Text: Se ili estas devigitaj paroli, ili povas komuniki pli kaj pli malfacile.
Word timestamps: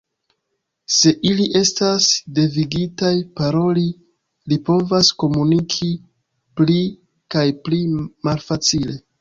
Se 0.93 1.11
ili 1.31 1.43
estas 1.59 2.07
devigitaj 2.39 3.11
paroli, 3.41 3.83
ili 4.49 4.59
povas 4.71 5.13
komuniki 5.25 5.93
pli 6.59 6.79
kaj 7.37 7.47
pli 7.69 7.85
malfacile. 8.29 9.03